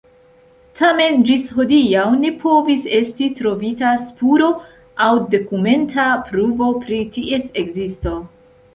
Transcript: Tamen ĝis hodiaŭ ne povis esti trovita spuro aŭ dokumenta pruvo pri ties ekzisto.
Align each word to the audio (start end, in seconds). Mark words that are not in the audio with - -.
Tamen 0.77 1.19
ĝis 1.27 1.51
hodiaŭ 1.57 2.05
ne 2.21 2.31
povis 2.45 2.89
esti 3.01 3.29
trovita 3.41 3.93
spuro 4.07 4.51
aŭ 5.09 5.13
dokumenta 5.37 6.11
pruvo 6.33 6.75
pri 6.83 7.07
ties 7.19 7.51
ekzisto. 7.67 8.21